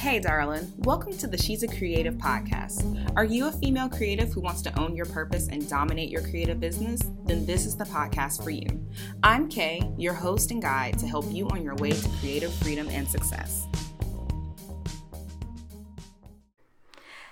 [0.00, 0.72] Hey, darling.
[0.78, 3.12] Welcome to the She's a Creative podcast.
[3.16, 6.58] Are you a female creative who wants to own your purpose and dominate your creative
[6.58, 7.02] business?
[7.26, 8.66] Then this is the podcast for you.
[9.22, 12.88] I'm Kay, your host and guide to help you on your way to creative freedom
[12.88, 13.66] and success.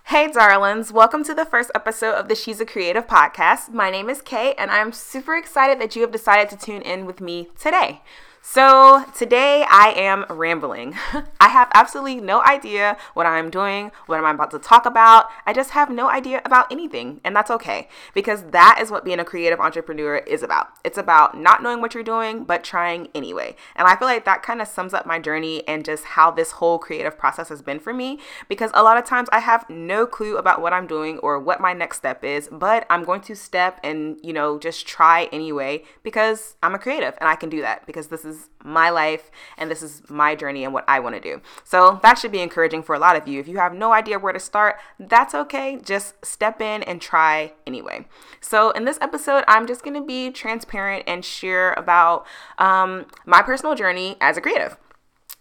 [0.05, 0.93] Hey, darlings.
[0.93, 3.73] Welcome to the first episode of the She's a Creative podcast.
[3.73, 7.07] My name is Kay, and I'm super excited that you have decided to tune in
[7.07, 8.03] with me today.
[8.51, 10.95] So, today I am rambling.
[11.39, 15.27] I have absolutely no idea what I'm doing, what I'm about to talk about.
[15.45, 19.21] I just have no idea about anything, and that's okay because that is what being
[19.21, 20.69] a creative entrepreneur is about.
[20.83, 23.55] It's about not knowing what you're doing, but trying anyway.
[23.77, 26.53] And I feel like that kind of sums up my journey and just how this
[26.53, 30.07] whole creative process has been for me because a lot of times I have no
[30.07, 33.37] clue about what I'm doing or what my next step is, but I'm going to
[33.37, 37.61] step and, you know, just try anyway because I'm a creative and I can do
[37.61, 41.01] that because this is is my life and this is my journey and what I
[41.01, 41.41] want to do.
[41.65, 43.41] So that should be encouraging for a lot of you.
[43.41, 45.79] If you have no idea where to start, that's okay.
[45.83, 48.07] Just step in and try anyway.
[48.41, 52.27] So in this episode, I'm just going to be transparent and share about
[52.59, 54.77] um, my personal journey as a creative.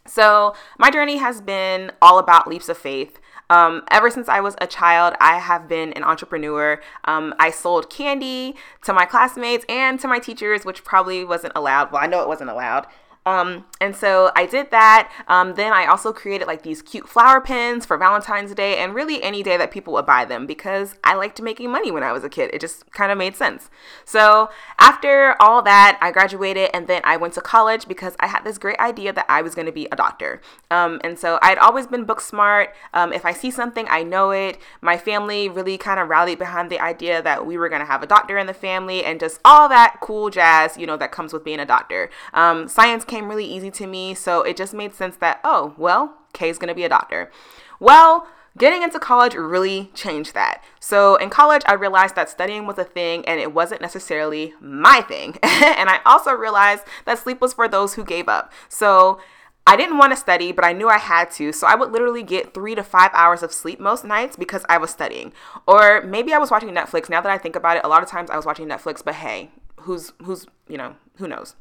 [0.08, 3.20] So, my journey has been all about leaps of faith.
[3.50, 6.82] Um, ever since I was a child, I have been an entrepreneur.
[7.06, 11.92] Um, I sold candy to my classmates and to my teachers, which probably wasn't allowed.
[11.92, 12.88] Well, I know it wasn't allowed.
[13.26, 15.12] Um, and so I did that.
[15.28, 19.22] Um, then I also created like these cute flower pins for Valentine's Day and really
[19.22, 22.24] any day that people would buy them because I liked making money when I was
[22.24, 22.50] a kid.
[22.54, 23.70] It just kind of made sense.
[24.06, 28.44] So after all that, I graduated and then I went to college because I had
[28.44, 30.42] this great idea that I was going to be a doctor.
[30.72, 32.74] Um, and so I'd always been book smart.
[32.94, 34.58] Um, if I see something, I know it.
[34.82, 38.02] My family really kind of rallied behind the idea that we were going to have
[38.02, 41.34] a doctor in the family and just all that cool jazz, you know, that comes
[41.34, 42.10] with being a doctor.
[42.34, 44.14] Um, science came came really easy to me.
[44.14, 47.32] So it just made sense that, oh, well, Kay's to be a doctor.
[47.80, 50.64] Well, getting into college really changed that.
[50.80, 55.02] So in college, I realized that studying was a thing and it wasn't necessarily my
[55.02, 55.38] thing.
[55.44, 58.52] and I also realized that sleep was for those who gave up.
[58.70, 59.20] So
[59.66, 61.52] I didn't want to study, but I knew I had to.
[61.52, 64.78] So I would literally get three to five hours of sleep most nights because I
[64.78, 65.34] was studying.
[65.68, 67.10] Or maybe I was watching Netflix.
[67.10, 69.16] Now that I think about it, a lot of times I was watching Netflix, but
[69.16, 69.52] hey,
[69.82, 71.56] who's, who's, you know, who knows?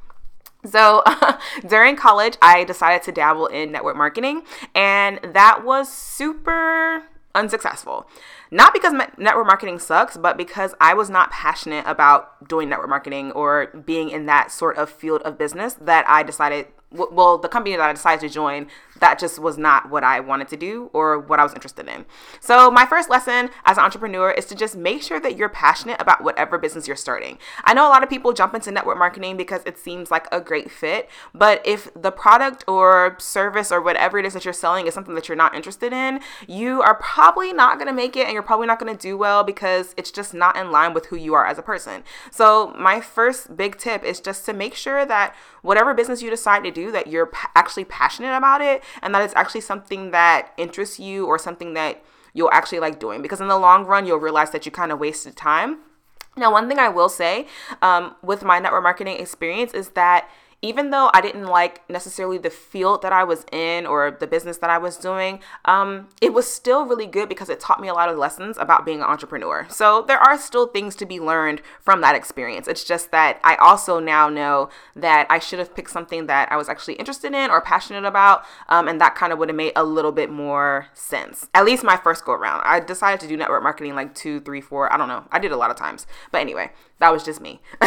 [0.67, 1.03] So
[1.69, 4.43] during college, I decided to dabble in network marketing,
[4.75, 7.03] and that was super
[7.35, 8.09] unsuccessful.
[8.51, 13.33] Not because network marketing sucks, but because I was not passionate about doing network marketing
[13.33, 17.77] or being in that sort of field of business that I decided well, the company
[17.77, 18.69] that I decided to join,
[19.01, 22.07] that just was not what I wanted to do or what I was interested in.
[22.41, 26.01] So, my first lesson as an entrepreneur is to just make sure that you're passionate
[26.01, 27.39] about whatever business you're starting.
[27.65, 30.41] I know a lot of people jump into network marketing because it seems like a
[30.41, 34.87] great fit, but if the product or service or whatever it is that you're selling
[34.87, 38.25] is something that you're not interested in, you are probably not going to make it
[38.25, 41.07] and you're probably not going to do well because it's just not in line with
[41.07, 42.03] who you are as a person.
[42.31, 46.65] So, my first big tip is just to make sure that whatever business you decide
[46.65, 50.99] to do that you're actually passionate about it and that it's actually something that interests
[50.99, 52.03] you or something that
[52.35, 54.99] you'll actually like doing because in the long run you'll realize that you kind of
[54.99, 55.79] wasted time.
[56.37, 57.47] Now one thing i will say
[57.81, 60.29] um, with my network marketing experience is that
[60.63, 64.59] even though I didn't like necessarily the field that I was in or the business
[64.59, 67.95] that I was doing, um, it was still really good because it taught me a
[67.95, 69.67] lot of lessons about being an entrepreneur.
[69.69, 72.69] So there are still things to be learned from that experience.
[72.69, 76.57] It's just that I also now know that I should have picked something that I
[76.57, 79.73] was actually interested in or passionate about, um, and that kind of would have made
[79.77, 81.49] a little bit more sense.
[81.55, 82.63] At least my first go around.
[82.65, 85.25] I decided to do network marketing like two, three, four, I don't know.
[85.31, 86.07] I did a lot of times.
[86.33, 87.61] But anyway, that was just me.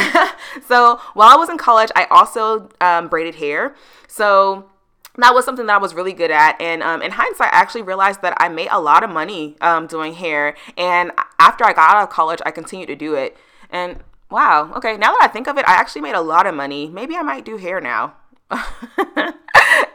[0.68, 3.76] so while I was in college, I also um, braided hair.
[4.08, 4.70] So
[5.18, 6.60] that was something that I was really good at.
[6.62, 9.88] And um, in hindsight, I actually realized that I made a lot of money um,
[9.88, 10.56] doing hair.
[10.78, 13.36] And after I got out of college, I continued to do it.
[13.70, 14.00] And
[14.30, 16.88] wow, okay, now that I think of it, I actually made a lot of money.
[16.88, 18.14] Maybe I might do hair now.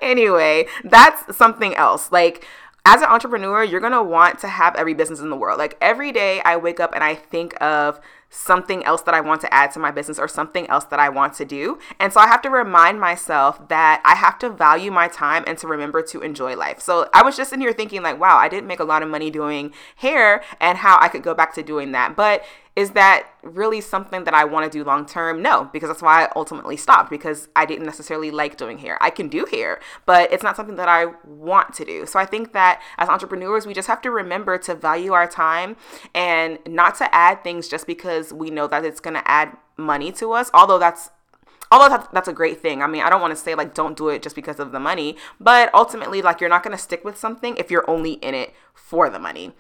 [0.03, 2.13] anyway, that's something else.
[2.13, 2.47] Like,
[2.87, 5.59] as an entrepreneur, you're gonna want to have every business in the world.
[5.59, 7.99] Like every day I wake up and I think of
[8.29, 11.09] something else that I want to add to my business or something else that I
[11.09, 11.79] want to do.
[12.01, 15.57] And so I have to remind myself that I have to value my time and
[15.59, 16.81] to remember to enjoy life.
[16.81, 19.09] So I was just in here thinking, like, wow, I didn't make a lot of
[19.09, 22.17] money doing hair and how I could go back to doing that.
[22.17, 22.45] But
[22.77, 25.41] is that really something that I want to do long term?
[25.43, 28.99] No, because that's why I ultimately stopped because I didn't necessarily like doing hair.
[29.01, 32.05] I can do hair, but it's not something that I want to do.
[32.07, 35.77] So I think that as entrepreneurs, we just have to remember to value our time
[36.15, 40.11] and not to add things just because we know that it's going to add money
[40.13, 41.11] to us, although that's
[41.71, 42.83] although that's a great thing.
[42.83, 44.81] I mean, I don't want to say like don't do it just because of the
[44.81, 48.35] money, but ultimately, like you're not going to stick with something if you're only in
[48.35, 49.53] it for the money.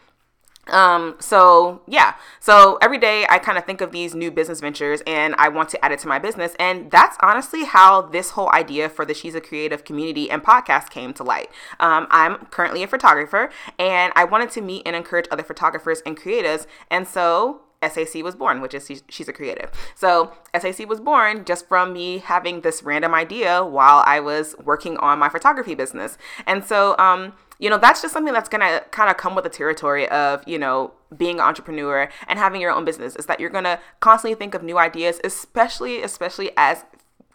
[0.69, 5.03] Um, so yeah, so every day I kind of think of these new business ventures
[5.07, 6.55] and I want to add it to my business.
[6.59, 10.91] And that's honestly how this whole idea for the She's a Creative community and podcast
[10.91, 11.51] came to light.
[11.81, 16.17] Um, I'm currently a photographer and I wanted to meet and encourage other photographers and
[16.17, 16.67] creatives.
[16.91, 19.71] And so SAC was born, which is she's a creative.
[19.95, 24.97] So SAC was born just from me having this random idea while I was working
[24.99, 26.17] on my photography business.
[26.47, 27.35] And so, um,
[27.65, 30.59] you know, that's just something that's gonna kind of come with the territory of, you
[30.59, 34.53] know, being an entrepreneur and having your own business is that you're gonna constantly think
[34.53, 36.85] of new ideas, especially, especially as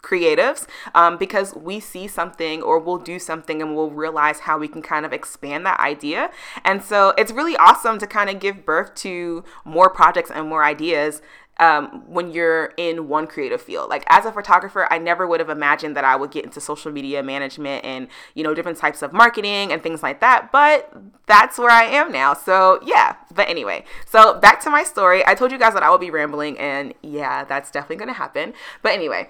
[0.02, 4.68] creatives um, because we see something or we'll do something and we'll realize how we
[4.68, 6.30] can kind of expand that idea.
[6.64, 10.62] And so it's really awesome to kind of give birth to more projects and more
[10.62, 11.22] ideas
[11.60, 13.90] um, when you're in one creative field.
[13.90, 16.90] Like as a photographer, I never would have imagined that I would get into social
[16.90, 20.50] media management and you know different types of marketing and things like that.
[20.50, 20.92] But
[21.26, 22.34] that's where I am now.
[22.34, 23.16] So yeah.
[23.32, 25.24] But anyway, so back to my story.
[25.26, 28.54] I told you guys that I would be rambling, and yeah, that's definitely gonna happen.
[28.82, 29.28] But anyway,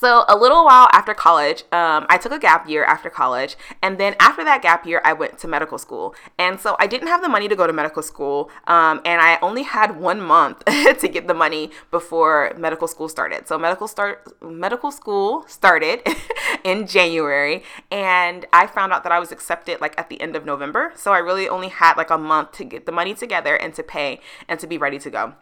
[0.00, 3.56] so, a little while after college, um, I took a gap year after college.
[3.82, 6.14] And then after that gap year, I went to medical school.
[6.38, 8.48] And so I didn't have the money to go to medical school.
[8.68, 10.64] Um, and I only had one month
[11.00, 13.48] to get the money before medical school started.
[13.48, 16.06] So, medical, start, medical school started
[16.64, 17.64] in January.
[17.90, 20.92] And I found out that I was accepted like at the end of November.
[20.94, 23.82] So, I really only had like a month to get the money together and to
[23.82, 25.34] pay and to be ready to go.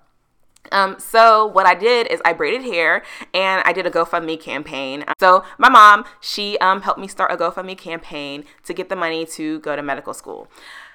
[0.72, 3.02] Um, so what I did is I braided hair
[3.34, 5.04] and I did a GoFundMe campaign.
[5.18, 9.26] So my mom, she um, helped me start a GoFundMe campaign to get the money
[9.26, 10.48] to go to medical school.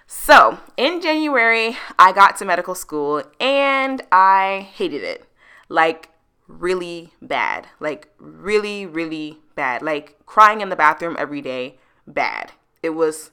[0.07, 5.25] So in January, I got to medical school and I hated it.
[5.69, 6.09] Like
[6.47, 7.67] really bad.
[7.79, 9.81] Like really, really bad.
[9.81, 12.51] Like crying in the bathroom every day, bad.
[12.83, 13.31] It was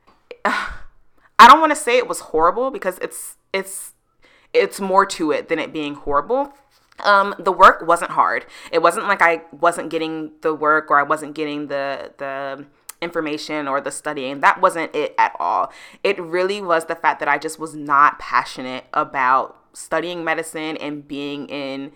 [0.44, 3.92] I don't want to say it was horrible because it's it's
[4.56, 6.52] it's more to it than it being horrible.
[7.04, 8.46] Um, the work wasn't hard.
[8.72, 12.66] It wasn't like I wasn't getting the work or I wasn't getting the the
[13.02, 14.40] information or the studying.
[14.40, 15.70] That wasn't it at all.
[16.02, 21.06] It really was the fact that I just was not passionate about studying medicine and
[21.06, 21.92] being in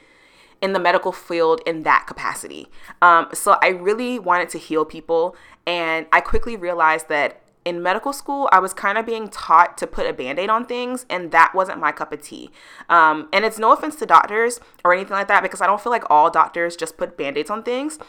[0.61, 2.69] in the medical field in that capacity.
[3.01, 5.35] Um, so I really wanted to heal people,
[5.67, 9.87] and I quickly realized that in medical school, I was kind of being taught to
[9.87, 12.51] put a band aid on things, and that wasn't my cup of tea.
[12.89, 15.93] Um, and it's no offense to doctors or anything like that, because I don't feel
[15.93, 18.01] like all doctors just put band aids on things.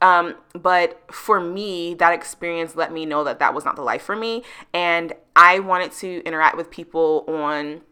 [0.00, 4.02] Um, but for me, that experience let me know that that was not the life
[4.02, 4.42] for me.
[4.72, 7.82] And I wanted to interact with people on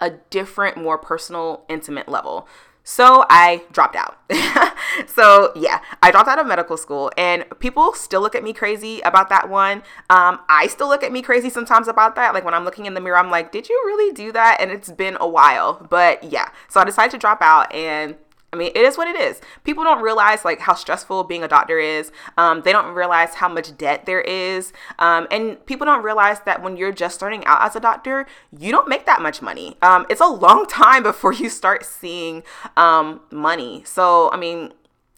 [0.00, 2.48] a different, more personal, intimate level.
[2.88, 4.16] So I dropped out.
[5.14, 9.02] so yeah, I dropped out of medical school, and people still look at me crazy
[9.02, 9.82] about that one.
[10.08, 12.32] Um, I still look at me crazy sometimes about that.
[12.32, 14.56] Like when I'm looking in the mirror, I'm like, did you really do that?
[14.58, 16.48] And it's been a while, but yeah.
[16.68, 18.16] So I decided to drop out and
[18.52, 19.40] I mean, it is what it is.
[19.64, 22.10] People don't realize like how stressful being a doctor is.
[22.38, 26.62] Um, they don't realize how much debt there is, um, and people don't realize that
[26.62, 29.76] when you're just starting out as a doctor, you don't make that much money.
[29.82, 32.42] Um, it's a long time before you start seeing
[32.76, 33.82] um, money.
[33.84, 34.72] So, I mean,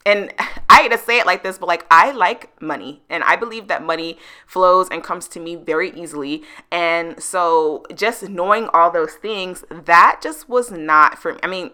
[0.07, 0.33] and
[0.69, 3.69] I hate to say it like this, but like I like money and I believe
[3.69, 6.43] that money flows and comes to me very easily.
[6.71, 11.41] And so just knowing all those things, that just was not for me.
[11.43, 11.71] I mean,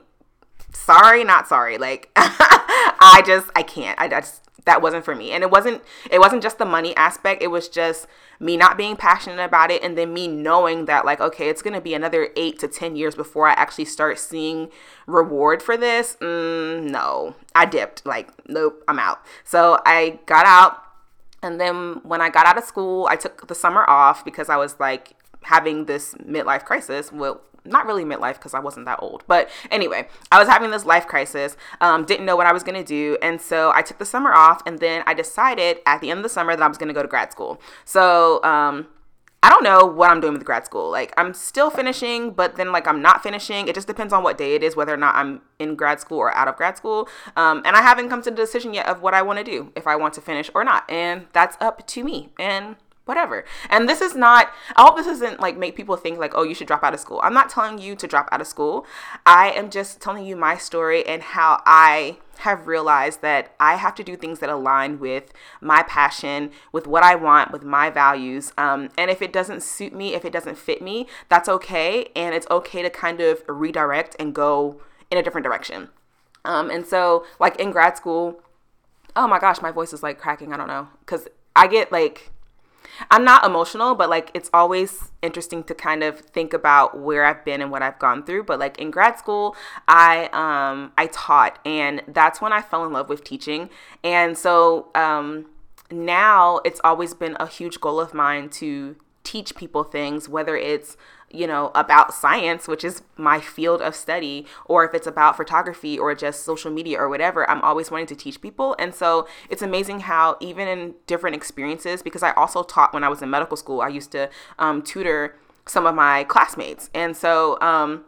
[0.76, 1.78] sorry, not sorry.
[1.78, 3.98] Like I just I can't.
[4.00, 5.30] I, just that wasn't for me.
[5.30, 7.42] And it wasn't it wasn't just the money aspect.
[7.42, 8.06] It was just
[8.38, 11.74] me not being passionate about it and then me knowing that like okay, it's going
[11.74, 14.68] to be another 8 to 10 years before I actually start seeing
[15.06, 16.16] reward for this.
[16.20, 17.36] Mm, no.
[17.54, 18.04] I dipped.
[18.04, 19.20] Like nope, I'm out.
[19.44, 20.82] So I got out
[21.42, 24.56] and then when I got out of school, I took the summer off because I
[24.56, 27.12] was like having this midlife crisis.
[27.12, 29.24] Well, not really midlife because I wasn't that old.
[29.26, 32.82] But anyway, I was having this life crisis, um, didn't know what I was going
[32.82, 33.18] to do.
[33.22, 34.62] And so I took the summer off.
[34.66, 36.94] And then I decided at the end of the summer that I was going to
[36.94, 37.60] go to grad school.
[37.84, 38.88] So, um,
[39.46, 40.90] I don't know what I'm doing with grad school.
[40.90, 43.68] Like I'm still finishing, but then like I'm not finishing.
[43.68, 46.18] It just depends on what day it is, whether or not I'm in grad school
[46.18, 47.08] or out of grad school.
[47.36, 49.70] Um, and I haven't come to the decision yet of what I want to do,
[49.76, 50.90] if I want to finish or not.
[50.90, 52.30] And that's up to me.
[52.40, 52.74] And
[53.06, 53.44] whatever.
[53.70, 56.54] And this is not, I hope this doesn't like make people think like, oh, you
[56.54, 57.20] should drop out of school.
[57.22, 58.84] I'm not telling you to drop out of school.
[59.24, 63.94] I am just telling you my story and how I have realized that I have
[63.94, 68.52] to do things that align with my passion, with what I want, with my values.
[68.58, 72.08] Um, and if it doesn't suit me, if it doesn't fit me, that's okay.
[72.14, 75.88] And it's okay to kind of redirect and go in a different direction.
[76.44, 78.40] Um, and so, like in grad school,
[79.14, 80.52] oh my gosh, my voice is like cracking.
[80.52, 80.88] I don't know.
[81.00, 82.32] Because I get like,
[83.10, 87.44] I'm not emotional, but like it's always interesting to kind of think about where I've
[87.44, 88.44] been and what I've gone through.
[88.44, 89.56] But like in grad school,
[89.88, 93.70] I um I taught and that's when I fell in love with teaching.
[94.04, 95.46] And so um
[95.90, 100.96] now it's always been a huge goal of mine to teach people things, whether it's
[101.30, 105.98] you know, about science, which is my field of study, or if it's about photography
[105.98, 108.76] or just social media or whatever, I'm always wanting to teach people.
[108.78, 113.08] And so it's amazing how, even in different experiences, because I also taught when I
[113.08, 116.90] was in medical school, I used to um, tutor some of my classmates.
[116.94, 118.04] And so, um,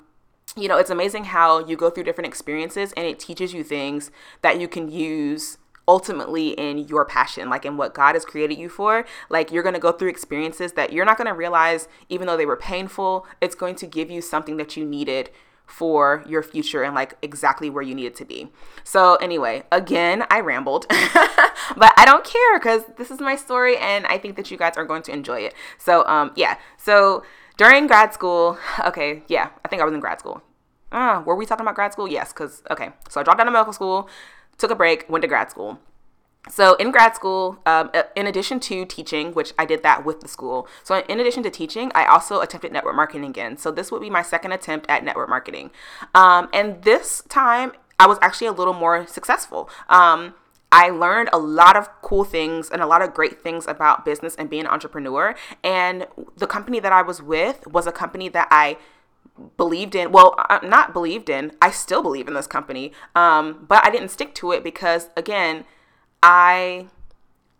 [0.57, 4.11] you know, it's amazing how you go through different experiences and it teaches you things
[4.43, 5.59] that you can use
[5.89, 9.07] ultimately in your passion, like in what God has created you for.
[9.31, 12.37] Like you're going to go through experiences that you're not going to realize, even though
[12.37, 15.31] they were painful, it's going to give you something that you needed
[15.67, 18.51] for your future and like exactly where you need it to be.
[18.85, 24.07] So, anyway, again, I rambled, but I don't care because this is my story and
[24.07, 25.55] I think that you guys are going to enjoy it.
[25.77, 26.57] So, um, yeah.
[26.79, 27.23] So,
[27.59, 30.43] during grad school, okay, yeah, I think I was in grad school.
[30.91, 32.09] Uh, were we talking about grad school?
[32.09, 34.09] Yes, because, okay, so I dropped out of medical school
[34.59, 35.79] took a break, went to grad school.
[36.51, 40.21] So in grad school, um, uh, in addition to teaching, which I did that with
[40.21, 43.57] the school, so in addition to teaching, I also attempted network marketing again.
[43.59, 45.71] So this would be my second attempt at network marketing,
[46.15, 49.69] um, and this time I was actually a little more successful.
[49.89, 50.35] Um,
[50.71, 54.35] I learned a lot of cool things and a lot of great things about business
[54.37, 55.35] and being an entrepreneur.
[55.65, 58.77] And the company that I was with was a company that I
[59.57, 63.65] believed in well i'm uh, not believed in i still believe in this company um,
[63.69, 65.65] but i didn't stick to it because again
[66.23, 66.87] i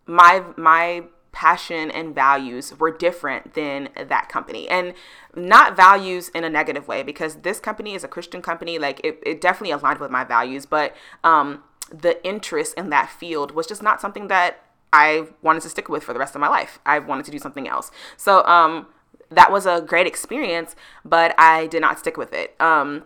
[0.05, 4.67] my my passion and values were different than that company.
[4.67, 4.93] And
[5.35, 9.19] not values in a negative way because this company is a christian company like it,
[9.23, 13.83] it definitely aligned with my values but um, the interest in that field was just
[13.83, 16.79] not something that i wanted to stick with for the rest of my life.
[16.85, 17.91] I wanted to do something else.
[18.17, 18.87] So um
[19.31, 22.55] that was a great experience, but I did not stick with it.
[22.59, 23.03] Um,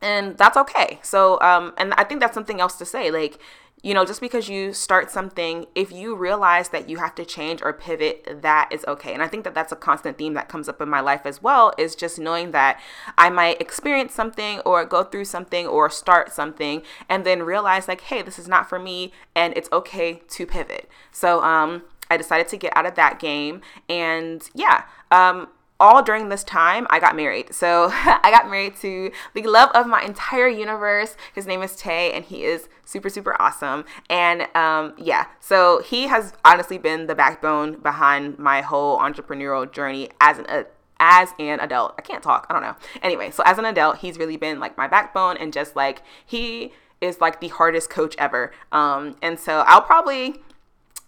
[0.00, 0.98] and that's okay.
[1.02, 3.10] So, um, and I think that's something else to say.
[3.10, 3.38] Like,
[3.82, 7.62] you know, just because you start something, if you realize that you have to change
[7.62, 9.12] or pivot, that is okay.
[9.12, 11.42] And I think that that's a constant theme that comes up in my life as
[11.42, 12.80] well is just knowing that
[13.18, 18.02] I might experience something or go through something or start something and then realize like,
[18.02, 20.88] hey, this is not for me and it's okay to pivot.
[21.10, 25.48] So, um, I decided to get out of that game and yeah, um,
[25.82, 27.52] all during this time, I got married.
[27.52, 31.16] So I got married to the love of my entire universe.
[31.34, 33.84] His name is Tay, and he is super, super awesome.
[34.08, 40.08] And um, yeah, so he has honestly been the backbone behind my whole entrepreneurial journey
[40.20, 40.62] as an uh,
[41.00, 41.96] as an adult.
[41.98, 42.46] I can't talk.
[42.48, 42.76] I don't know.
[43.02, 46.72] Anyway, so as an adult, he's really been like my backbone and just like he
[47.00, 48.52] is like the hardest coach ever.
[48.70, 50.42] Um, and so I'll probably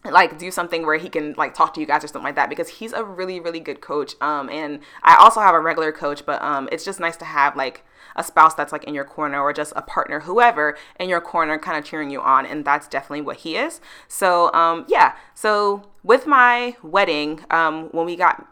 [0.05, 2.51] like do something where he can like talk to you guys or something like that
[2.51, 6.27] because he's a really really good coach um and i also have a regular coach
[6.27, 7.85] but um it's just nice to have like
[8.17, 11.59] a spouse that's like in your corner or just a partner whoever in your corner
[11.59, 13.81] kind of cheering you on and that's definitely what he is.
[14.09, 15.15] So um yeah.
[15.35, 18.47] So with my wedding um when we got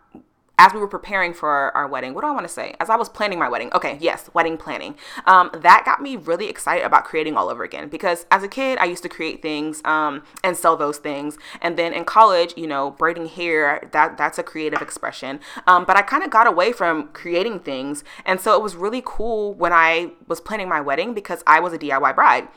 [0.59, 2.75] as we were preparing for our, our, wedding, what do I want to say?
[2.79, 4.97] As I was planning my wedding, okay, yes, wedding planning.
[5.27, 8.79] Um, that got me really excited about creating all over again because as a kid,
[8.79, 12.67] I used to create things um, and sell those things, and then in college, you
[12.67, 15.41] know, braiding hair that that's a creative expression.
[15.67, 19.03] Um, but I kind of got away from creating things, and so it was really
[19.05, 22.49] cool when I was planning my wedding because I was a DIY bride.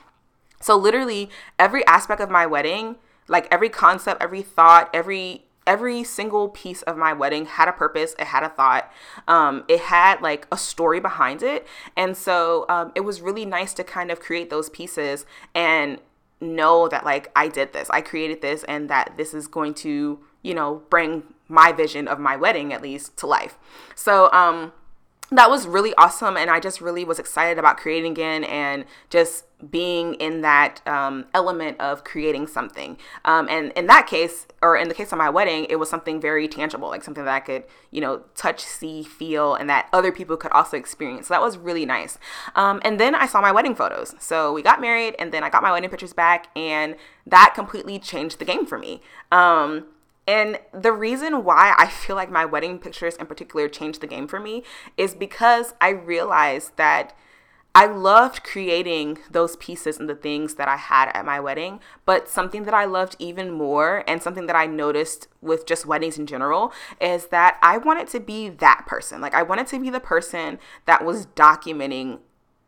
[0.62, 2.98] So literally every aspect of my wedding,
[3.28, 8.14] like every concept, every thought, every every single piece of my wedding had a purpose
[8.20, 8.92] it had a thought
[9.28, 11.66] um, it had like a story behind it.
[11.98, 16.00] And so um, it was really nice to kind of create those pieces and
[16.42, 20.20] know that like i did this i created this and that this is going to
[20.44, 23.58] you know bring my vision of my wedding at least to life.
[23.96, 24.74] So um
[25.32, 29.46] that was really awesome and i just really was excited about creating again and just
[29.70, 32.98] being in that um, element of creating something.
[33.24, 36.20] Um, and in that case or in the case of my wedding it was something
[36.20, 40.12] very tangible like something that i could you know touch see feel and that other
[40.12, 41.28] people could also experience.
[41.28, 42.18] So that was really nice.
[42.56, 44.16] Um, and then i saw my wedding photos.
[44.20, 48.00] So we got married and then i got my wedding pictures back and that completely
[48.00, 49.02] changed the game for me.
[49.32, 49.88] Um,
[50.28, 54.28] and the reason why I feel like my wedding pictures in particular changed the game
[54.28, 54.64] for me
[54.98, 57.16] is because I realized that
[57.78, 62.30] I loved creating those pieces and the things that I had at my wedding, but
[62.30, 66.26] something that I loved even more and something that I noticed with just weddings in
[66.26, 69.20] general is that I wanted to be that person.
[69.20, 72.20] Like I wanted to be the person that was documenting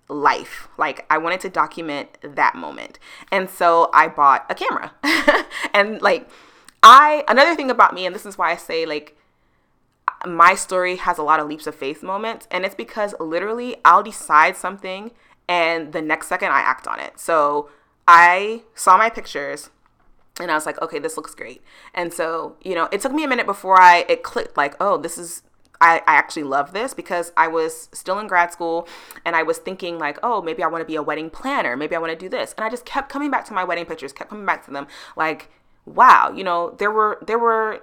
[0.09, 0.67] life.
[0.77, 2.99] Like I wanted to document that moment.
[3.31, 4.93] And so I bought a camera.
[5.73, 6.29] and like
[6.83, 9.17] I another thing about me and this is why I say like
[10.25, 14.03] my story has a lot of leaps of faith moments and it's because literally I'll
[14.03, 15.11] decide something
[15.47, 17.19] and the next second I act on it.
[17.19, 17.69] So
[18.07, 19.69] I saw my pictures
[20.39, 21.63] and I was like, okay, this looks great.
[21.93, 24.97] And so, you know, it took me a minute before I it clicked like, oh,
[24.97, 25.43] this is
[25.79, 28.87] I, I actually love this because I was still in grad school
[29.25, 31.75] and I was thinking like, oh, maybe I want to be a wedding planner.
[31.77, 32.53] Maybe I want to do this.
[32.57, 34.87] And I just kept coming back to my wedding pictures, kept coming back to them.
[35.15, 35.49] Like,
[35.87, 37.81] wow, you know, there were there were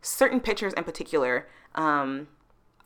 [0.00, 2.28] certain pictures in particular, um,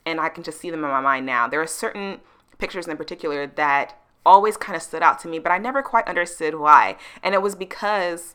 [0.07, 1.47] and I can just see them in my mind now.
[1.47, 2.21] There are certain
[2.59, 6.09] pictures in particular that always kind of stood out to me, but I never quite
[6.09, 6.97] understood why.
[7.23, 8.35] And it was because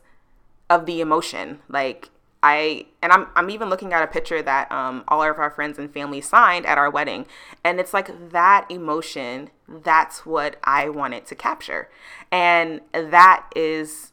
[0.68, 1.58] of the emotion.
[1.68, 2.10] Like
[2.42, 5.78] I and I'm I'm even looking at a picture that um, all of our friends
[5.78, 7.26] and family signed at our wedding,
[7.62, 9.50] and it's like that emotion.
[9.68, 11.90] That's what I wanted to capture,
[12.32, 14.12] and that is,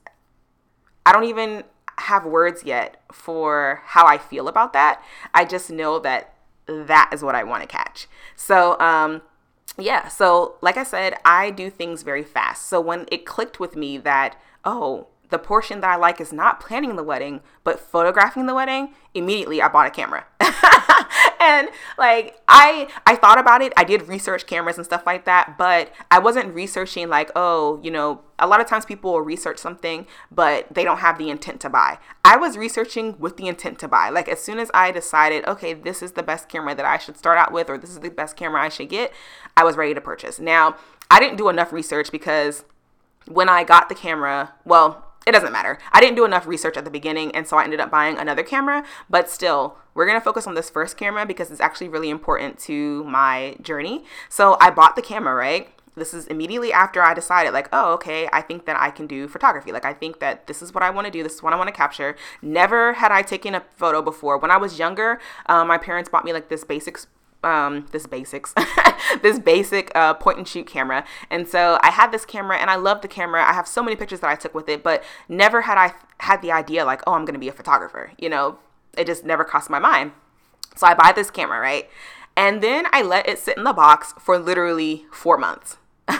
[1.08, 1.64] I don't even
[2.00, 5.02] have words yet for how I feel about that.
[5.34, 6.34] I just know that
[6.68, 8.08] that is what I want to catch.
[8.36, 9.22] So um,
[9.78, 10.10] yeah.
[10.10, 12.66] So like I said, I do things very fast.
[12.66, 14.36] So when it clicked with me that
[14.66, 18.94] oh the portion that I like is not planning the wedding, but photographing the wedding,
[19.14, 20.26] immediately I bought a camera.
[21.40, 23.74] and like I I thought about it.
[23.78, 27.92] I did research cameras and stuff like that, but I wasn't researching like, oh, you
[27.92, 31.60] know, a lot of times people will research something, but they don't have the intent
[31.62, 31.98] to buy.
[32.24, 34.10] I was researching with the intent to buy.
[34.10, 37.18] Like as soon as I decided, okay, this is the best camera that I should
[37.18, 39.12] start out with or this is the best camera I should get,
[39.56, 40.40] I was ready to purchase.
[40.40, 40.78] Now,
[41.10, 42.66] I didn't do enough research because
[43.28, 45.78] when I got the camera, well, it doesn't matter.
[45.92, 48.44] I didn't do enough research at the beginning, and so I ended up buying another
[48.44, 48.86] camera.
[49.10, 53.04] But still, we're gonna focus on this first camera because it's actually really important to
[53.04, 54.06] my journey.
[54.30, 55.70] So I bought the camera, right?
[55.96, 59.28] This is immediately after I decided, like, oh, okay, I think that I can do
[59.28, 59.72] photography.
[59.72, 61.24] Like, I think that this is what I want to do.
[61.24, 62.16] This is what I want to capture.
[62.42, 64.38] Never had I taken a photo before.
[64.38, 67.00] When I was younger, um, my parents bought me like this basic
[67.48, 68.54] um, this basics,
[69.22, 71.06] this basic uh, point and shoot camera.
[71.30, 73.42] And so I had this camera and I love the camera.
[73.44, 76.42] I have so many pictures that I took with it, but never had I had
[76.42, 78.12] the idea like, oh, I'm going to be a photographer.
[78.18, 78.60] You know,
[78.98, 80.12] it just never crossed my mind.
[80.76, 81.90] So I buy this camera, right?
[82.36, 85.78] And then I let it sit in the box for literally four months.
[86.08, 86.20] like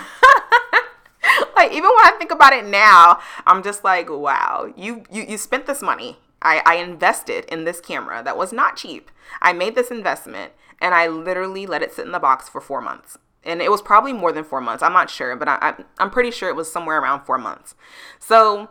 [1.72, 5.66] even when I think about it now, I'm just like, wow, you you, you spent
[5.66, 6.18] this money.
[6.40, 9.10] I, I invested in this camera that was not cheap.
[9.42, 12.80] I made this investment and I literally let it sit in the box for four
[12.80, 13.18] months.
[13.44, 14.82] And it was probably more than four months.
[14.82, 17.74] I'm not sure, but I, am pretty sure it was somewhere around four months.
[18.18, 18.68] So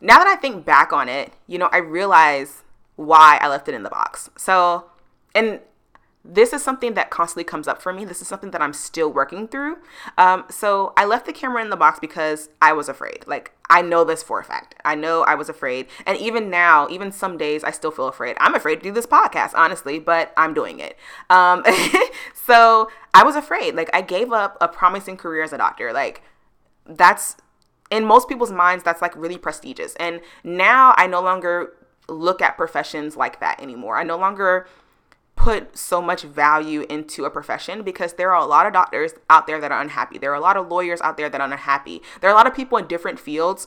[0.00, 2.64] now that I think back on it, you know, I realize
[2.96, 4.30] why I left it in the box.
[4.36, 4.86] So,
[5.34, 5.60] and
[6.28, 8.04] this is something that constantly comes up for me.
[8.04, 9.78] This is something that I'm still working through.
[10.18, 13.24] Um, so I left the camera in the box because I was afraid.
[13.26, 14.74] Like, I know this for a fact.
[14.84, 15.86] I know I was afraid.
[16.06, 18.36] And even now, even some days, I still feel afraid.
[18.40, 20.98] I'm afraid to do this podcast, honestly, but I'm doing it.
[21.30, 21.64] Um,
[22.34, 23.74] so I was afraid.
[23.74, 25.94] Like, I gave up a promising career as a doctor.
[25.94, 26.20] Like,
[26.84, 27.36] that's
[27.90, 29.96] in most people's minds, that's like really prestigious.
[29.96, 31.72] And now I no longer
[32.06, 33.96] look at professions like that anymore.
[33.96, 34.66] I no longer
[35.48, 39.46] put so much value into a profession because there are a lot of doctors out
[39.46, 40.18] there that are unhappy.
[40.18, 42.02] There are a lot of lawyers out there that are unhappy.
[42.20, 43.66] There are a lot of people in different fields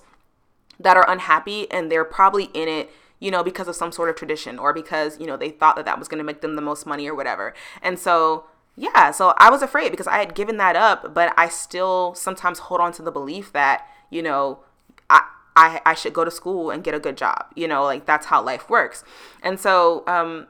[0.80, 4.16] that are unhappy and they're probably in it you know, because of some sort of
[4.16, 6.62] tradition or because, you know, they thought that that was going to make them the
[6.62, 7.54] most money or whatever.
[7.82, 11.48] And so, yeah, so I was afraid because I had given that up, but I
[11.48, 14.60] still sometimes hold on to the belief that, you know,
[15.08, 15.22] I,
[15.56, 17.46] I, I should go to school and get a good job.
[17.56, 19.04] You know, like that's how life works.
[19.44, 20.48] And so, um,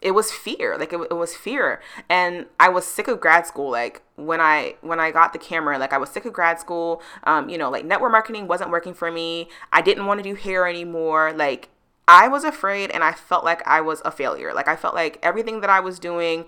[0.00, 1.80] it was fear like it, it, was fear.
[2.08, 5.78] And i was sick of grad school like when i when i got the camera
[5.78, 7.02] like i was sick of grad school.
[7.24, 9.48] Um, you know like network marketing wasn't working for me.
[9.72, 11.32] I didn't want to do hair anymore.
[11.32, 11.68] Like
[12.06, 14.52] i was afraid and i felt like i was a failure.
[14.54, 16.44] Like i felt like everything that i was doing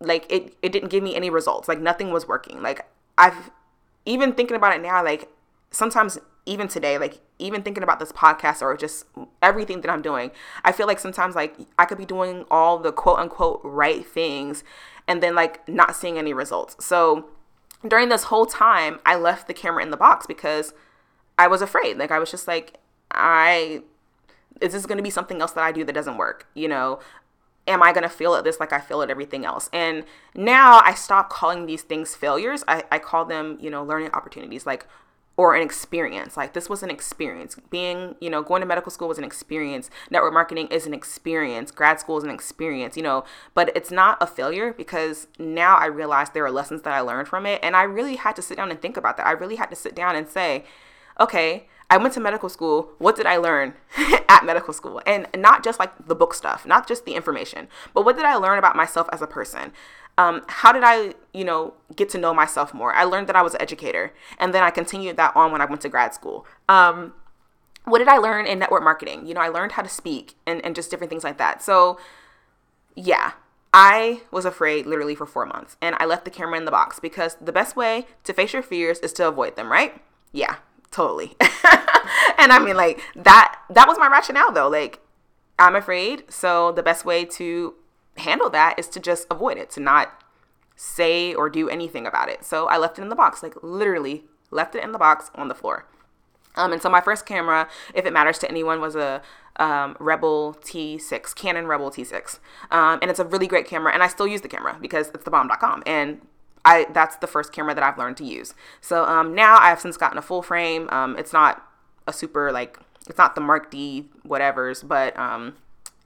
[0.00, 1.68] like it, it didn't give me any results.
[1.68, 2.62] Like nothing was working.
[2.62, 2.86] Like
[3.18, 3.50] i've
[4.06, 5.28] even thinking about it now like
[5.74, 9.06] sometimes even today, like even thinking about this podcast or just
[9.42, 10.30] everything that I'm doing,
[10.64, 14.62] I feel like sometimes like I could be doing all the quote unquote right things
[15.08, 16.76] and then like not seeing any results.
[16.84, 17.28] So
[17.86, 20.72] during this whole time, I left the camera in the box because
[21.38, 21.98] I was afraid.
[21.98, 22.78] Like I was just like,
[23.10, 23.82] I
[24.60, 26.46] is this going to be something else that I do that doesn't work?
[26.54, 27.00] You know,
[27.66, 29.68] am I going to feel at this like I feel at everything else?
[29.72, 32.62] And now I stop calling these things failures.
[32.68, 34.66] I, I call them, you know, learning opportunities.
[34.66, 34.86] Like
[35.36, 36.36] or an experience.
[36.36, 37.56] Like this was an experience.
[37.70, 39.90] Being, you know, going to medical school was an experience.
[40.10, 41.70] Network marketing is an experience.
[41.70, 45.86] Grad school is an experience, you know, but it's not a failure because now I
[45.86, 47.60] realize there are lessons that I learned from it.
[47.62, 49.26] And I really had to sit down and think about that.
[49.26, 50.64] I really had to sit down and say,
[51.18, 52.90] okay, I went to medical school.
[52.98, 53.74] What did I learn
[54.28, 55.02] at medical school?
[55.06, 58.36] And not just like the book stuff, not just the information, but what did I
[58.36, 59.72] learn about myself as a person?
[60.16, 62.94] Um, how did I, you know, get to know myself more?
[62.94, 65.64] I learned that I was an educator, and then I continued that on when I
[65.64, 66.46] went to grad school.
[66.68, 67.14] Um,
[67.84, 69.26] what did I learn in network marketing?
[69.26, 71.62] You know, I learned how to speak and, and just different things like that.
[71.62, 71.98] So,
[72.94, 73.32] yeah,
[73.72, 77.00] I was afraid literally for four months, and I left the camera in the box
[77.00, 80.00] because the best way to face your fears is to avoid them, right?
[80.32, 80.56] Yeah,
[80.92, 81.34] totally.
[82.38, 83.60] and I mean, like that.
[83.68, 84.68] That was my rationale, though.
[84.68, 85.00] Like,
[85.58, 87.74] I'm afraid, so the best way to
[88.16, 90.22] handle that is to just avoid it, to not
[90.76, 92.44] say or do anything about it.
[92.44, 95.48] So I left it in the box, like literally left it in the box on
[95.48, 95.86] the floor.
[96.56, 99.22] Um, and so my first camera, if it matters to anyone, was a
[99.56, 102.38] um, Rebel T6, Canon Rebel T6.
[102.70, 105.24] Um, and it's a really great camera, and I still use the camera because it's
[105.24, 105.82] the bomb.com.
[105.86, 106.20] And
[106.64, 108.54] I that's the first camera that I've learned to use.
[108.80, 110.88] So um, now I have since gotten a full frame.
[110.90, 111.62] Um, it's not
[112.06, 115.54] a super like it's not the Mark D whatever's, but um,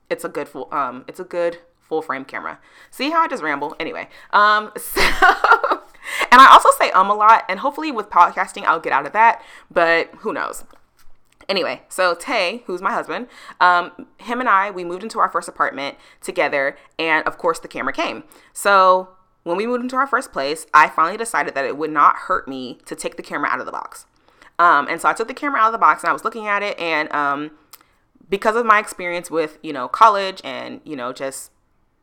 [0.09, 2.59] it's a good full um, it's a good full frame camera.
[2.91, 3.75] See how I just ramble?
[3.79, 8.79] Anyway, um, so, and I also say um a lot, and hopefully with podcasting I'll
[8.79, 10.63] get out of that, but who knows?
[11.49, 13.27] Anyway, so Tay, who's my husband,
[13.59, 17.67] um, him and I, we moved into our first apartment together, and of course the
[17.67, 18.23] camera came.
[18.53, 19.09] So
[19.43, 22.47] when we moved into our first place, I finally decided that it would not hurt
[22.47, 24.05] me to take the camera out of the box.
[24.59, 26.45] Um, and so I took the camera out of the box and I was looking
[26.45, 27.51] at it, and um,
[28.29, 31.51] because of my experience with you know college and you know just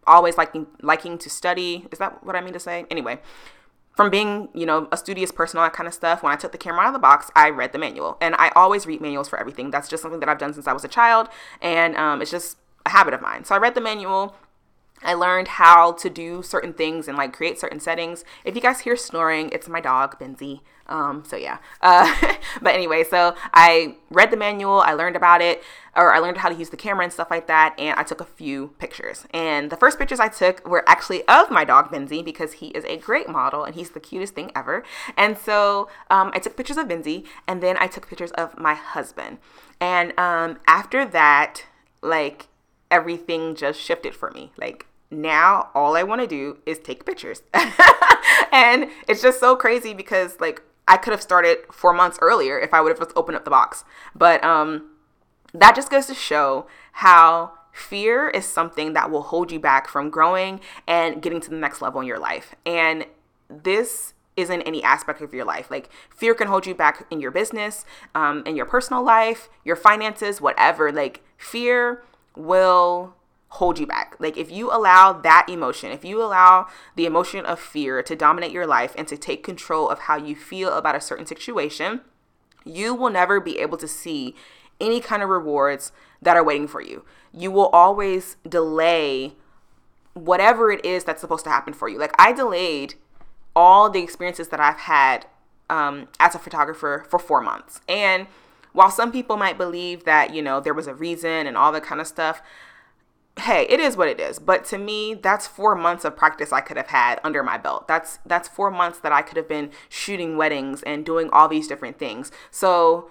[0.06, 1.86] always liking liking to study.
[1.90, 2.86] Is that what I mean to say?
[2.90, 3.18] Anyway,
[3.96, 6.52] from being, you know, a studious person, all that kind of stuff, when I took
[6.52, 8.18] the camera out of the box, I read the manual.
[8.20, 9.70] And I always read manuals for everything.
[9.70, 11.28] That's just something that I've done since I was a child.
[11.62, 13.44] And um, it's just a habit of mine.
[13.44, 14.36] So I read the manual.
[15.02, 18.24] I learned how to do certain things and like create certain settings.
[18.44, 20.60] If you guys hear snoring, it's my dog, Benzie.
[20.88, 21.58] Um, so yeah.
[21.80, 22.14] Uh,
[22.62, 25.62] but anyway, so I read the manual, I learned about it,
[25.94, 28.20] or I learned how to use the camera and stuff like that, and I took
[28.20, 29.26] a few pictures.
[29.32, 32.84] And the first pictures I took were actually of my dog Benzie because he is
[32.84, 34.84] a great model and he's the cutest thing ever.
[35.16, 38.74] And so um, I took pictures of Benzie, and then I took pictures of my
[38.74, 39.38] husband.
[39.80, 41.64] And um, after that,
[42.02, 42.46] like
[42.90, 44.52] everything just shifted for me.
[44.56, 47.42] Like now all I want to do is take pictures.
[48.52, 52.72] and it's just so crazy because like I could have started 4 months earlier if
[52.72, 53.84] I would have just opened up the box.
[54.14, 54.90] But um
[55.54, 60.10] that just goes to show how fear is something that will hold you back from
[60.10, 62.54] growing and getting to the next level in your life.
[62.64, 63.06] And
[63.48, 65.70] this isn't any aspect of your life.
[65.70, 69.76] Like fear can hold you back in your business, um, in your personal life, your
[69.76, 70.92] finances, whatever.
[70.92, 72.02] Like fear
[72.36, 73.14] will
[73.48, 74.16] hold you back.
[74.18, 78.52] Like if you allow that emotion, if you allow the emotion of fear to dominate
[78.52, 82.02] your life and to take control of how you feel about a certain situation,
[82.64, 84.34] you will never be able to see
[84.80, 87.04] any kind of rewards that are waiting for you.
[87.32, 89.34] You will always delay
[90.14, 91.98] whatever it is that's supposed to happen for you.
[91.98, 92.94] Like I delayed
[93.54, 95.26] all the experiences that I've had
[95.70, 97.80] um, as a photographer for four months.
[97.88, 98.26] And
[98.76, 101.82] while some people might believe that, you know, there was a reason and all that
[101.82, 102.42] kind of stuff,
[103.40, 104.38] hey, it is what it is.
[104.38, 107.88] But to me, that's four months of practice I could have had under my belt.
[107.88, 111.66] That's that's four months that I could have been shooting weddings and doing all these
[111.66, 112.30] different things.
[112.50, 113.10] So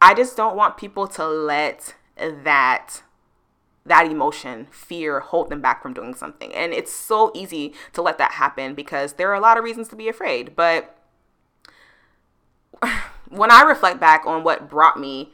[0.00, 3.04] I just don't want people to let that
[3.86, 6.52] that emotion, fear, hold them back from doing something.
[6.52, 9.86] And it's so easy to let that happen because there are a lot of reasons
[9.88, 10.56] to be afraid.
[10.56, 10.98] But
[13.32, 15.32] when I reflect back on what brought me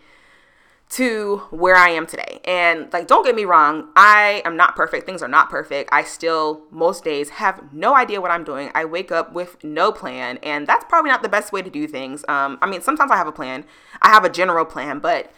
[0.90, 2.40] to where I am today.
[2.44, 5.04] And like, don't get me wrong, I am not perfect.
[5.04, 5.90] Things are not perfect.
[5.92, 8.70] I still, most days, have no idea what I'm doing.
[8.74, 11.86] I wake up with no plan, and that's probably not the best way to do
[11.86, 12.24] things.
[12.26, 13.64] Um, I mean, sometimes I have a plan,
[14.00, 15.30] I have a general plan, but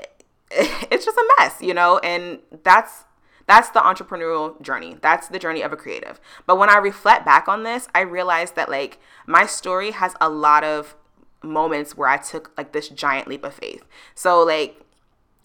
[0.50, 3.04] it's just a mess, you know, and that's
[3.46, 4.98] that's the entrepreneurial journey.
[5.00, 6.20] That's the journey of a creative.
[6.44, 10.28] But when I reflect back on this, I realize that like my story has a
[10.28, 10.96] lot of
[11.42, 13.84] moments where I took like this giant leap of faith.
[14.14, 14.84] So like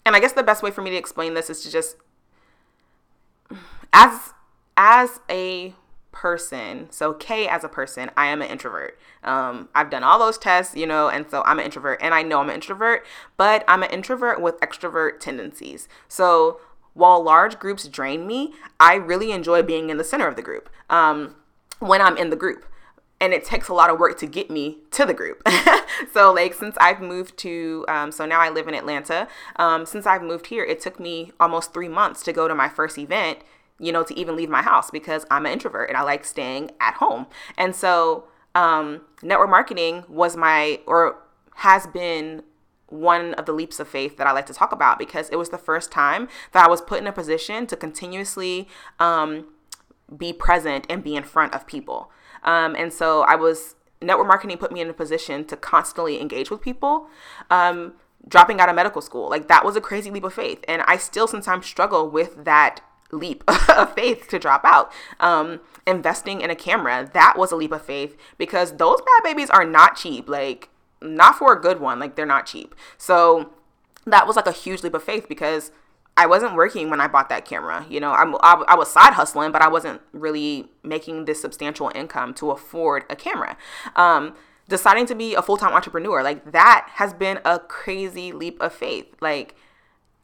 [0.06, 1.96] and I guess the best way for me to explain this is to just
[3.92, 4.32] as
[4.76, 5.74] as a
[6.14, 8.98] person, so Kay as a person, I am an introvert.
[9.24, 12.22] Um, I've done all those tests, you know, and so I'm an introvert, and I
[12.22, 13.04] know I'm an introvert,
[13.36, 15.88] but I'm an introvert with extrovert tendencies.
[16.08, 16.60] So
[16.94, 20.70] while large groups drain me, I really enjoy being in the center of the group
[20.88, 21.34] um,
[21.80, 22.64] when I'm in the group
[23.20, 25.46] and it takes a lot of work to get me to the group.
[26.12, 29.28] so like since I've moved to, um, so now I live in Atlanta.
[29.56, 32.68] Um, since I've moved here, it took me almost three months to go to my
[32.68, 33.38] first event.
[33.80, 36.70] You know, to even leave my house because I'm an introvert and I like staying
[36.80, 37.26] at home.
[37.58, 41.16] And so, um, network marketing was my or
[41.56, 42.44] has been
[42.86, 45.50] one of the leaps of faith that I like to talk about because it was
[45.50, 48.68] the first time that I was put in a position to continuously
[49.00, 49.46] um,
[50.16, 52.10] be present and be in front of people.
[52.44, 56.50] Um, and so I was, network marketing put me in a position to constantly engage
[56.50, 57.08] with people.
[57.50, 57.94] Um,
[58.26, 60.64] dropping out of medical school, like that was a crazy leap of faith.
[60.66, 62.80] And I still sometimes struggle with that
[63.12, 64.92] leap of faith to drop out.
[65.20, 69.50] Um, investing in a camera, that was a leap of faith because those bad babies
[69.50, 70.28] are not cheap.
[70.28, 71.98] Like, not for a good one.
[71.98, 72.74] Like, they're not cheap.
[72.96, 73.50] So,
[74.06, 75.70] that was like a huge leap of faith because
[76.16, 77.84] I wasn't working when I bought that camera.
[77.88, 81.90] You know, I'm, I, I was side hustling, but I wasn't really making this substantial
[81.94, 83.56] income to afford a camera.
[83.96, 84.34] Um,
[84.68, 88.72] deciding to be a full time entrepreneur, like that has been a crazy leap of
[88.72, 89.06] faith.
[89.20, 89.56] Like,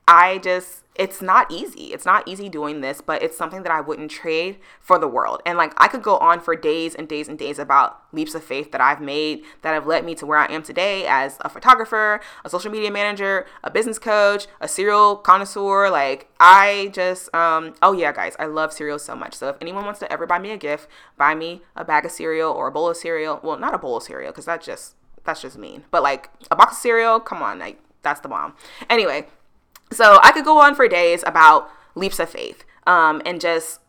[0.07, 1.95] I just, it's not easy.
[1.95, 5.41] It's not easy doing this, but it's something that I wouldn't trade for the world.
[5.47, 8.43] And like I could go on for days and days and days about leaps of
[8.43, 11.49] faith that I've made that have led me to where I am today as a
[11.49, 15.91] photographer, a social media manager, a business coach, a cereal connoisseur.
[15.91, 19.35] Like I just um oh yeah, guys, I love cereal so much.
[19.35, 22.11] So if anyone wants to ever buy me a gift, buy me a bag of
[22.11, 23.41] cereal or a bowl of cereal.
[23.43, 25.85] Well, not a bowl of cereal cuz that just that's just mean.
[25.91, 28.55] But like a box of cereal, come on, like that's the bomb.
[28.89, 29.29] Anyway,
[29.93, 33.81] so I could go on for days about leaps of faith um, and just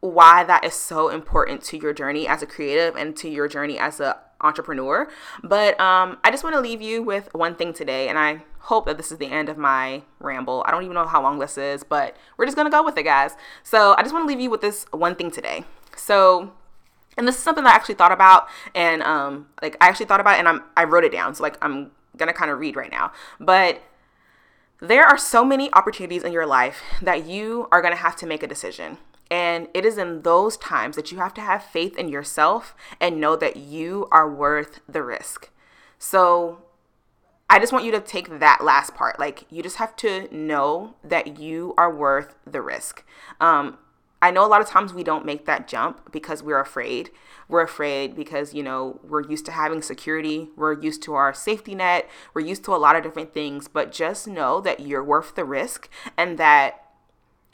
[0.00, 3.78] why that is so important to your journey as a creative and to your journey
[3.78, 5.08] as an entrepreneur.
[5.42, 8.86] But um, I just want to leave you with one thing today, and I hope
[8.86, 10.62] that this is the end of my ramble.
[10.66, 13.04] I don't even know how long this is, but we're just gonna go with it,
[13.04, 13.34] guys.
[13.62, 15.64] So I just want to leave you with this one thing today.
[15.96, 16.52] So
[17.16, 20.20] and this is something that I actually thought about and um like I actually thought
[20.20, 21.34] about and I'm I wrote it down.
[21.34, 23.12] So like I'm gonna kind of read right now.
[23.40, 23.82] But
[24.80, 28.26] there are so many opportunities in your life that you are going to have to
[28.26, 28.98] make a decision.
[29.30, 33.20] And it is in those times that you have to have faith in yourself and
[33.20, 35.50] know that you are worth the risk.
[35.98, 36.62] So
[37.48, 39.18] I just want you to take that last part.
[39.18, 43.04] Like, you just have to know that you are worth the risk.
[43.40, 43.78] Um,
[44.24, 47.10] I know a lot of times we don't make that jump because we're afraid.
[47.46, 51.74] We're afraid because, you know, we're used to having security, we're used to our safety
[51.74, 55.34] net, we're used to a lot of different things, but just know that you're worth
[55.34, 56.86] the risk and that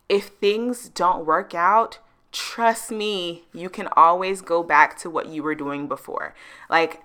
[0.09, 1.99] if things don't work out,
[2.31, 6.37] trust me, you can always go back to what you were doing before.
[6.69, 7.03] Like,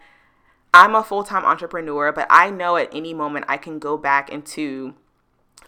[0.75, 4.29] I'm a full time entrepreneur, but I know at any moment I can go back
[4.29, 4.93] into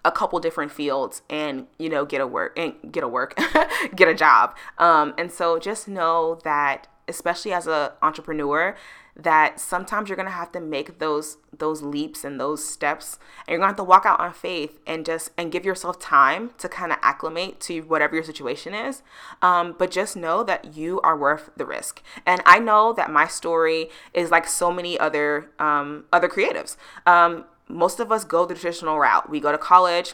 [0.06, 3.38] a couple different fields and you know get a work and get a work
[3.96, 4.56] get a job.
[4.78, 8.76] Um, and so just know that especially as an entrepreneur
[9.20, 13.58] that sometimes you're gonna have to make those those leaps and those steps and you're
[13.58, 16.92] gonna have to walk out on faith and just and give yourself time to kind
[16.92, 19.02] of acclimate to whatever your situation is.
[19.42, 22.04] Um, but just know that you are worth the risk.
[22.26, 26.78] And i know that my story is like so many other um, other creatives.
[27.06, 29.30] Um, most of us go the traditional route.
[29.30, 30.14] We go to college,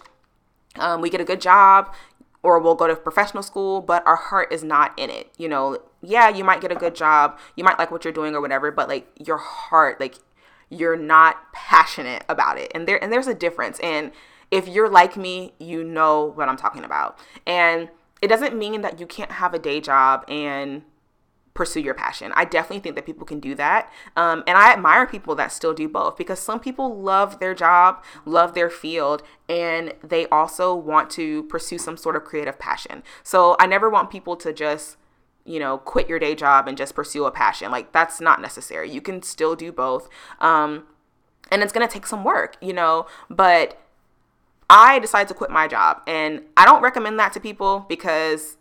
[0.78, 1.94] um, we get a good job,
[2.42, 5.32] or we'll go to professional school, but our heart is not in it.
[5.38, 8.36] You know, yeah, you might get a good job, you might like what you're doing
[8.36, 10.16] or whatever, but like your heart, like
[10.70, 12.72] you're not passionate about it.
[12.76, 13.80] And there and there's a difference.
[13.80, 14.12] And
[14.52, 17.18] if you're like me, you know what I'm talking about.
[17.48, 17.90] And
[18.22, 20.84] it doesn't mean that you can't have a day job and
[21.54, 22.32] pursue your passion.
[22.36, 23.92] I definitely think that people can do that.
[24.16, 28.04] Um, and I admire people that still do both because some people love their job,
[28.26, 33.04] love their field, and they also want to pursue some sort of creative passion.
[33.22, 34.98] So I never want people to just
[35.46, 38.90] you know quit your day job and just pursue a passion like that's not necessary
[38.90, 40.08] you can still do both
[40.40, 40.86] um
[41.52, 43.78] and it's going to take some work you know but
[44.70, 48.56] I decided to quit my job and I don't recommend that to people because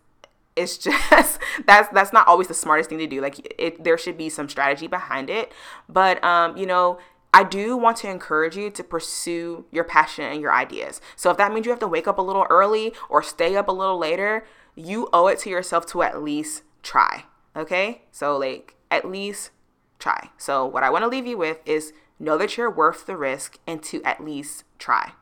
[0.56, 4.16] it's just that's that's not always the smartest thing to do like it there should
[4.16, 5.52] be some strategy behind it
[5.88, 6.98] but um you know
[7.34, 11.00] I do want to encourage you to pursue your passion and your ideas.
[11.16, 13.68] So if that means you have to wake up a little early or stay up
[13.68, 17.24] a little later, you owe it to yourself to at least try.
[17.56, 18.02] Okay?
[18.10, 19.50] So like at least
[19.98, 20.28] try.
[20.36, 23.58] So what I want to leave you with is know that you're worth the risk
[23.66, 25.12] and to at least try.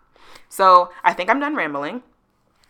[0.49, 2.03] So I think I'm done rambling.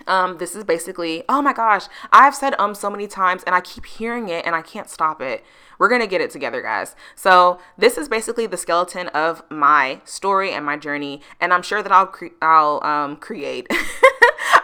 [0.07, 3.61] Um, this is basically, oh my gosh, I've said um so many times and I
[3.61, 5.45] keep hearing it and I can't stop it.
[5.79, 6.95] We're gonna get it together, guys.
[7.15, 11.83] So this is basically the skeleton of my story and my journey, and I'm sure
[11.83, 13.67] that I'll cre- I'll um create.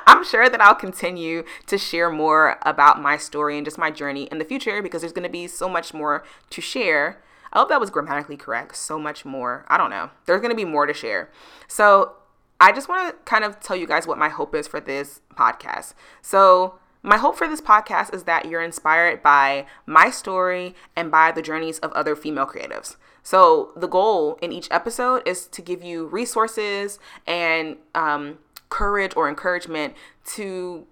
[0.06, 4.24] I'm sure that I'll continue to share more about my story and just my journey
[4.24, 7.20] in the future because there's to be so much more to share.
[7.52, 8.76] I hope that was grammatically correct.
[8.76, 9.64] So much more.
[9.68, 10.10] I don't know.
[10.26, 11.30] There's going to be more to share.
[11.68, 12.14] So
[12.60, 15.20] I just want to kind of tell you guys what my hope is for this
[15.34, 15.94] podcast.
[16.22, 21.30] So, my hope for this podcast is that you're inspired by my story and by
[21.30, 22.96] the journeys of other female creatives.
[23.22, 28.38] So, the goal in each episode is to give you resources and um,
[28.70, 29.94] courage or encouragement
[30.34, 30.86] to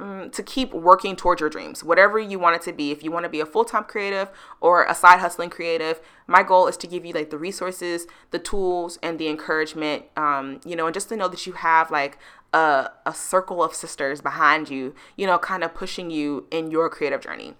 [0.00, 2.90] mm, to keep working towards your dreams, whatever you want it to be.
[2.90, 6.42] If you want to be a full time creative or a side hustling creative, my
[6.42, 10.74] goal is to give you like the resources, the tools, and the encouragement, um, you
[10.76, 12.18] know, and just to know that you have like
[12.52, 16.88] a, a circle of sisters behind you, you know, kind of pushing you in your
[16.88, 17.54] creative journey.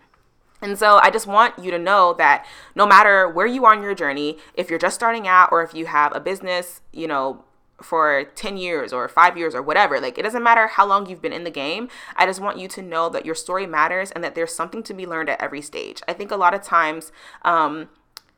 [0.62, 3.82] And so I just want you to know that no matter where you are in
[3.82, 7.44] your journey, if you're just starting out or if you have a business, you know,
[7.82, 10.00] for 10 years or 5 years or whatever.
[10.00, 11.88] Like it doesn't matter how long you've been in the game.
[12.16, 14.94] I just want you to know that your story matters and that there's something to
[14.94, 16.02] be learned at every stage.
[16.08, 17.12] I think a lot of times
[17.42, 17.88] um,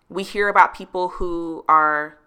[0.08, 2.18] we hear about people who are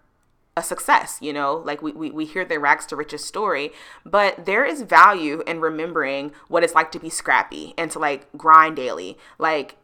[0.56, 3.72] a success, you know, like we, we, we hear the rags to riches story,
[4.06, 8.26] but there is value in remembering what it's like to be scrappy and to like
[8.36, 9.18] grind daily.
[9.38, 9.76] Like,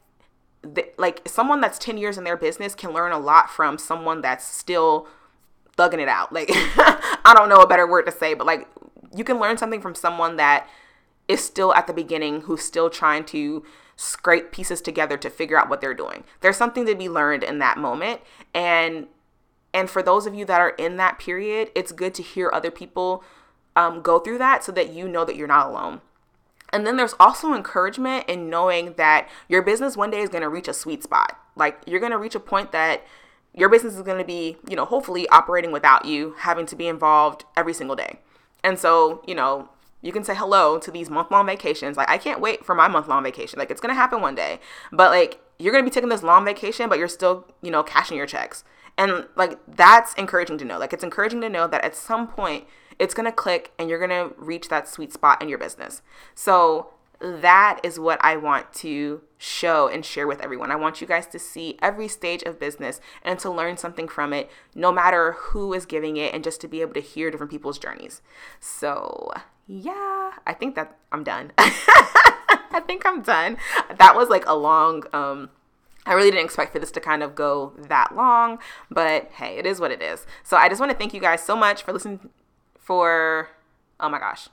[0.97, 4.47] like someone that's 10 years in their business can learn a lot from someone that's
[4.47, 5.09] still
[5.77, 6.33] thugging it out.
[6.33, 8.69] Like, I don't know a better word to say, but like,
[9.15, 10.67] you can learn something from someone that
[11.29, 13.65] is still at the beginning, who's still trying to
[13.97, 16.25] scrape pieces together to figure out what they're doing.
[16.41, 18.21] There's something to be learned in that moment.
[18.55, 19.07] And
[19.75, 22.71] and for those of you that are in that period, it's good to hear other
[22.71, 23.25] people
[23.75, 26.03] um, go through that so that you know that you're not alone.
[26.73, 30.49] And then there's also encouragement in knowing that your business one day is going to
[30.49, 31.39] reach a sweet spot.
[31.57, 33.07] Like you're going to reach a point that
[33.55, 36.87] your business is going to be, you know, hopefully operating without you having to be
[36.87, 38.21] involved every single day.
[38.65, 39.69] And so, you know,
[40.01, 41.97] you can say hello to these month long vacations.
[41.97, 43.59] Like, I can't wait for my month long vacation.
[43.59, 44.59] Like, it's going to happen one day.
[44.91, 47.83] But, like, you're going to be taking this long vacation, but you're still, you know,
[47.83, 48.65] cashing your checks.
[48.99, 50.79] And, like, that's encouraging to know.
[50.79, 52.65] Like, it's encouraging to know that at some point
[52.99, 56.03] it's going to click and you're going to reach that sweet spot in your business.
[56.35, 56.91] So,
[57.23, 60.71] that is what I want to show and share with everyone.
[60.71, 64.33] I want you guys to see every stage of business and to learn something from
[64.33, 67.53] it, no matter who is giving it, and just to be able to hear different
[67.53, 68.23] people's journeys.
[68.61, 69.31] So,
[69.67, 71.53] yeah, I think that I'm done.
[71.59, 73.57] I think I'm done.
[73.99, 75.51] That was like a long, um,
[76.05, 78.59] I really didn't expect for this to kind of go that long,
[78.91, 80.27] but hey, it is what it is.
[80.43, 82.31] So I just want to thank you guys so much for listening
[82.79, 83.51] for
[84.01, 84.49] oh my gosh.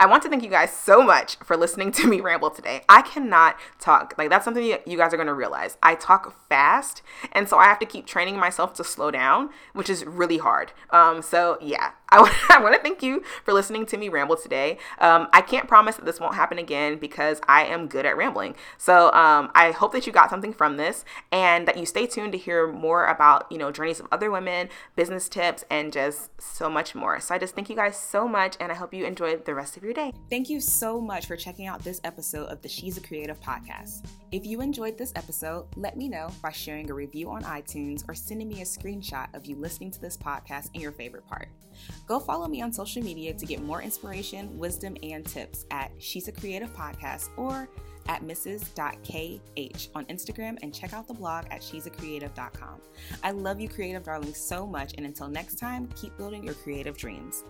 [0.00, 2.80] I want to thank you guys so much for listening to me ramble today.
[2.88, 4.14] I cannot talk.
[4.16, 5.76] Like, that's something you guys are going to realize.
[5.82, 9.90] I talk fast, and so I have to keep training myself to slow down, which
[9.90, 10.72] is really hard.
[10.88, 12.18] Um, so, yeah, I
[12.60, 14.78] want to thank you for listening to me ramble today.
[14.98, 18.56] Um, I can't promise that this won't happen again because I am good at rambling.
[18.78, 22.32] So um, I hope that you got something from this and that you stay tuned
[22.32, 26.68] to hear more about, you know, journeys of other women, business tips, and just so
[26.68, 27.20] much more.
[27.20, 29.76] So I just thank you guys so much and I hope you enjoy the rest
[29.76, 30.12] of your day.
[30.28, 34.06] Thank you so much for checking out this episode of the She's a Creative podcast.
[34.32, 38.14] If you enjoyed this episode, let me know by sharing a review on iTunes or
[38.14, 41.48] sending me a screenshot of you listening to this podcast in your favorite part.
[42.06, 46.28] Go follow me on social media to get more inspiration, wisdom, and tips at She's
[46.28, 47.68] a Creative Podcast or
[48.08, 52.80] at mrs.kh on Instagram and check out the blog at she'sacreative.com.
[53.22, 56.96] I love you, creative darlings, so much, and until next time, keep building your creative
[56.96, 57.44] dreams.